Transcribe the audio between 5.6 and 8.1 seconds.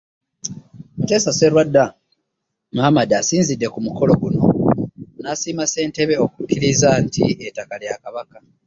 ssentebe okukkiriza nti ettaka lya